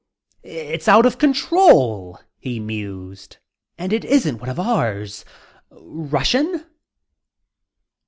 [0.41, 3.37] "It's out of control," he mused.
[3.77, 5.23] "And it isn't one of ours.
[5.69, 6.65] Russian?"